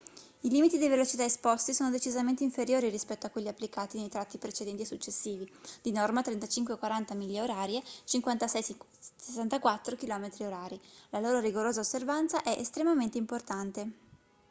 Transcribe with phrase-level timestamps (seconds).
[0.39, 4.81] i limiti di velocità esposti sono decisamente inferiori rispetto a quelli applicati nei tratti precedenti
[4.81, 5.47] e successivi
[5.79, 10.79] di norma 35-40 mph / 56-64 km/h.
[11.09, 13.91] la loro rigorosa osservanza è estremamente importante